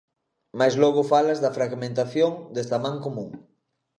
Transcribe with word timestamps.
Mais 0.59 0.73
logo 0.83 1.01
falas 1.11 1.41
da 1.43 1.55
fragmentación 1.57 2.31
desa 2.55 2.77
Man 2.83 2.97
Común. 3.05 3.29